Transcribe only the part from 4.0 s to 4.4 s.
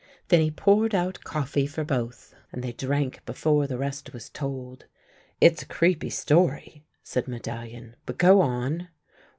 was